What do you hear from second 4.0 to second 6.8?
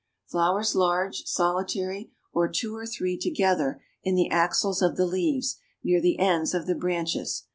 in the axils of the leaves, near the ends of the